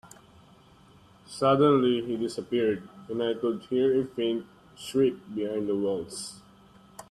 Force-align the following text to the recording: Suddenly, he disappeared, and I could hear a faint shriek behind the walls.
Suddenly, 1.27 2.03
he 2.03 2.17
disappeared, 2.17 2.89
and 3.07 3.21
I 3.21 3.35
could 3.35 3.61
hear 3.69 4.01
a 4.01 4.07
faint 4.07 4.47
shriek 4.75 5.13
behind 5.35 5.69
the 5.69 5.75
walls. 5.75 6.41